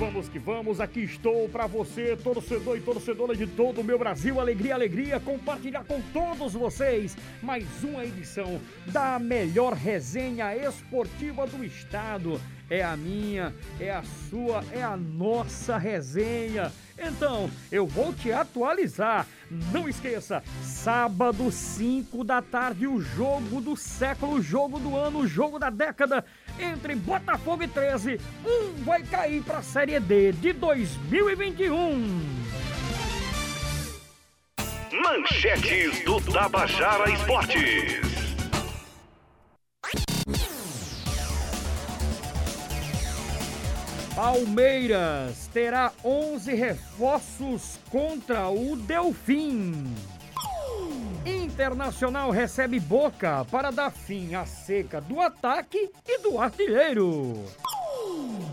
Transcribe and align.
Vamos 0.00 0.30
que 0.30 0.38
vamos, 0.38 0.80
aqui 0.80 1.00
estou 1.00 1.46
para 1.50 1.66
você, 1.66 2.16
torcedor 2.16 2.74
e 2.78 2.80
torcedora 2.80 3.36
de 3.36 3.46
todo 3.46 3.82
o 3.82 3.84
meu 3.84 3.98
Brasil. 3.98 4.40
Alegria, 4.40 4.72
alegria, 4.72 5.20
compartilhar 5.20 5.84
com 5.84 6.00
todos 6.10 6.54
vocês 6.54 7.14
mais 7.42 7.66
uma 7.84 8.02
edição 8.06 8.58
da 8.86 9.18
melhor 9.18 9.74
resenha 9.74 10.56
esportiva 10.56 11.46
do 11.46 11.62
estado. 11.62 12.40
É 12.70 12.82
a 12.82 12.96
minha, 12.96 13.54
é 13.78 13.90
a 13.90 14.02
sua, 14.02 14.64
é 14.72 14.82
a 14.82 14.96
nossa 14.96 15.76
resenha. 15.76 16.72
Então, 17.00 17.50
eu 17.72 17.86
vou 17.86 18.12
te 18.12 18.30
atualizar. 18.30 19.26
Não 19.72 19.88
esqueça, 19.88 20.44
sábado, 20.62 21.50
5 21.50 22.22
da 22.22 22.42
tarde, 22.42 22.86
o 22.86 23.00
jogo 23.00 23.60
do 23.60 23.74
século, 23.74 24.34
o 24.34 24.42
jogo 24.42 24.78
do 24.78 24.96
ano, 24.96 25.20
o 25.20 25.26
jogo 25.26 25.58
da 25.58 25.70
década 25.70 26.24
entre 26.58 26.94
Botafogo 26.94 27.62
e 27.62 27.68
13. 27.68 28.20
Um 28.44 28.84
vai 28.84 29.02
cair 29.02 29.42
para 29.42 29.58
a 29.58 29.62
Série 29.62 29.98
D 29.98 30.32
de 30.32 30.52
2021. 30.52 32.50
Manchetes 35.02 36.04
do 36.04 36.20
Tabajara 36.20 37.10
Esportes. 37.10 38.09
Palmeiras 44.14 45.48
terá 45.52 45.92
11 46.04 46.52
reforços 46.54 47.78
contra 47.90 48.48
o 48.48 48.74
Delfim. 48.76 49.84
Internacional 51.24 52.30
recebe 52.30 52.80
Boca 52.80 53.46
para 53.50 53.70
dar 53.70 53.90
fim 53.90 54.34
à 54.34 54.44
seca 54.44 55.00
do 55.00 55.20
ataque 55.20 55.90
e 56.06 56.18
do 56.18 56.40
artilheiro. 56.40 57.44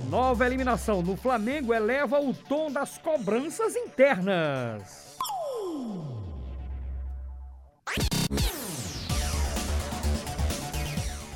Nova 0.10 0.46
eliminação 0.46 1.02
no 1.02 1.18
Flamengo 1.18 1.74
eleva 1.74 2.20
o 2.20 2.34
tom 2.34 2.72
das 2.72 2.98
cobranças 3.00 3.76
internas. 3.76 5.18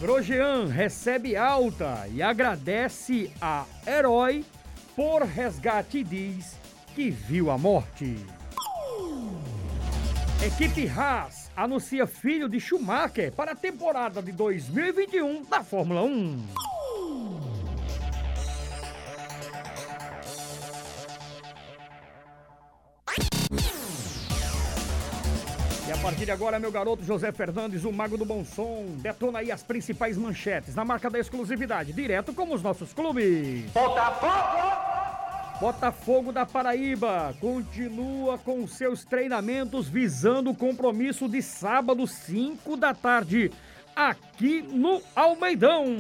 Grojean 0.02 0.66
recebe 0.66 1.38
alta 1.38 2.08
e 2.12 2.24
agradece 2.24 3.32
a 3.40 3.68
Herói 3.86 4.44
por 4.96 5.22
resgate 5.22 6.00
e 6.00 6.04
diz 6.04 6.58
que 6.96 7.12
viu 7.12 7.52
a 7.52 7.58
morte. 7.58 8.16
Equipe 10.44 10.88
Haas 10.88 11.52
anuncia 11.56 12.08
filho 12.08 12.50
de 12.50 12.60
Schumacher 12.60 13.32
para 13.32 13.52
a 13.52 13.56
temporada 13.56 14.24
de 14.24 14.32
2021 14.32 15.44
da 15.44 15.64
Fórmula 15.64 16.02
1. 16.02 16.72
E 25.92 25.94
a 25.94 25.98
partir 25.98 26.24
de 26.24 26.32
agora, 26.32 26.58
meu 26.58 26.72
garoto 26.72 27.04
José 27.04 27.34
Fernandes, 27.34 27.84
o 27.84 27.92
mago 27.92 28.18
do 28.18 28.24
bom 28.24 28.46
som, 28.46 28.96
detona 29.00 29.40
aí 29.40 29.52
as 29.52 29.62
principais 29.62 30.18
manchetes 30.18 30.74
na 30.74 30.86
marca 30.86 31.10
da 31.10 31.20
exclusividade, 31.20 31.92
direto 31.92 32.34
com 32.34 32.54
os 32.54 32.64
nossos 32.64 32.94
clubes. 32.94 33.70
Botafogo! 33.74 35.60
Botafogo 35.60 36.32
da 36.32 36.46
Paraíba 36.46 37.36
continua 37.42 38.38
com 38.38 38.66
seus 38.66 39.04
treinamentos 39.04 39.90
visando 39.90 40.52
o 40.52 40.56
compromisso 40.56 41.28
de 41.28 41.42
sábado, 41.42 42.08
5 42.08 42.78
da 42.78 42.94
tarde, 42.94 43.52
aqui 43.94 44.62
no 44.62 45.02
Almeidão. 45.14 45.94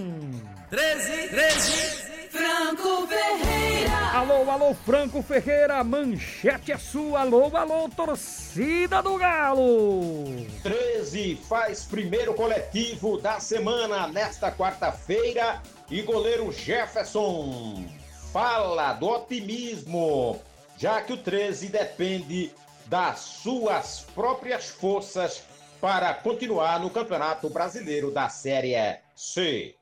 13, 0.70 1.28
13, 1.28 2.01
Franco 2.42 3.06
Ferreira. 3.06 4.18
Alô, 4.18 4.50
alô, 4.50 4.74
Franco 4.74 5.22
Ferreira, 5.22 5.84
manchete 5.84 6.72
é 6.72 6.78
sua. 6.78 7.20
Alô, 7.20 7.56
alô, 7.56 7.88
torcida 7.88 9.00
do 9.00 9.16
Galo. 9.16 10.26
13 10.64 11.36
faz 11.48 11.84
primeiro 11.84 12.34
coletivo 12.34 13.20
da 13.20 13.40
semana 13.40 14.08
nesta 14.08 14.52
quarta-feira 14.52 15.62
e 15.88 16.02
goleiro 16.02 16.52
Jefferson 16.52 17.86
fala 18.34 18.94
do 18.94 19.08
otimismo, 19.08 20.42
já 20.78 21.00
que 21.00 21.14
o 21.14 21.18
13 21.18 21.68
depende 21.68 22.52
das 22.88 23.20
suas 23.20 24.08
próprias 24.16 24.68
forças 24.68 25.44
para 25.80 26.12
continuar 26.16 26.80
no 26.80 26.90
Campeonato 26.90 27.52
Brasileiro 27.52 28.10
da 28.10 28.30
Série 28.30 28.74
C. 29.16 29.76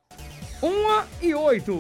Uma 0.62 1.08
e 1.22 1.34
oito. 1.34 1.80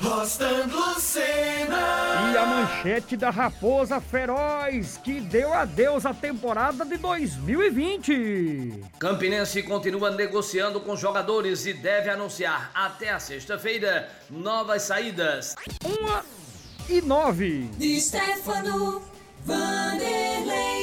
Rostando 0.00 0.76
Lucena. 0.76 2.32
E 2.32 2.36
a 2.36 2.46
manchete 2.46 3.16
da 3.16 3.30
Raposa 3.30 4.00
Feroz, 4.00 4.98
que 5.04 5.20
deu 5.20 5.54
adeus 5.54 6.04
à 6.04 6.12
temporada 6.12 6.84
de 6.84 6.96
2020. 6.96 8.82
Campinense 8.98 9.62
continua 9.62 10.10
negociando 10.10 10.80
com 10.80 10.96
jogadores 10.96 11.64
e 11.66 11.74
deve 11.74 12.10
anunciar 12.10 12.72
até 12.74 13.10
a 13.10 13.20
sexta-feira 13.20 14.08
novas 14.28 14.82
saídas. 14.82 15.54
Uma 15.84 16.24
e 16.88 17.00
nove. 17.00 17.70
De 17.78 18.00
Stefano 18.00 19.00
Vanderlei. 19.44 20.79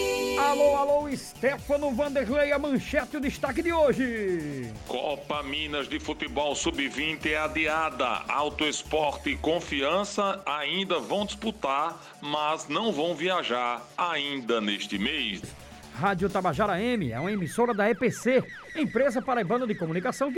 Alô, 0.48 0.78
alô, 0.78 1.10
Stefano 1.14 1.92
Vanderlei, 1.92 2.54
a 2.54 2.58
manchete 2.58 3.18
o 3.18 3.20
destaque 3.20 3.62
de 3.62 3.74
hoje. 3.74 4.72
Copa 4.88 5.44
Minas 5.44 5.90
de 5.90 6.00
Futebol 6.00 6.56
Sub-20 6.56 7.26
é 7.26 7.36
adiada. 7.36 8.24
Auto 8.30 8.64
Esporte 8.64 9.32
e 9.32 9.38
Confiança 9.38 10.42
ainda 10.46 11.00
vão 11.00 11.26
disputar, 11.26 12.02
mas 12.22 12.70
não 12.70 12.94
vão 12.94 13.14
viajar 13.14 13.86
ainda 13.98 14.62
neste 14.62 14.98
mês. 14.98 15.42
Rádio 15.98 16.30
Tabajara 16.30 16.82
M 16.82 17.12
é 17.12 17.20
uma 17.20 17.32
emissora 17.32 17.74
da 17.74 17.90
EPC, 17.90 18.42
empresa 18.74 19.22
paraibana 19.22 19.68
de 19.68 19.76
comunicação 19.76 20.32
que 20.32 20.36